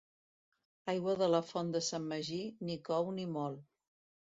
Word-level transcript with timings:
Aigua 0.93 1.15
de 1.19 1.27
la 1.33 1.41
font 1.51 1.69
de 1.77 1.83
sant 1.89 2.09
Magí, 2.15 2.41
ni 2.71 2.81
cou 2.91 3.15
ni 3.21 3.31
mol. 3.39 3.63